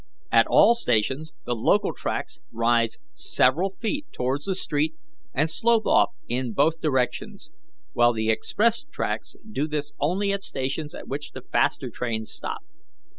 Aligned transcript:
At 0.31 0.47
all 0.47 0.73
stations 0.73 1.31
the 1.45 1.53
local 1.53 1.93
tracks 1.93 2.39
rise 2.51 2.97
several 3.13 3.75
feet 3.79 4.07
towards 4.11 4.45
the 4.45 4.55
street 4.55 4.95
and 5.31 5.47
slope 5.47 5.85
off 5.85 6.09
in 6.27 6.53
both 6.53 6.81
directions, 6.81 7.51
while 7.93 8.11
the 8.11 8.31
express 8.31 8.81
tracks 8.81 9.35
do 9.47 9.67
this 9.67 9.93
only 9.99 10.31
at 10.31 10.41
stations 10.41 10.95
at 10.95 11.07
which 11.07 11.33
the 11.33 11.41
faster 11.43 11.91
trains 11.91 12.31
stop. 12.31 12.61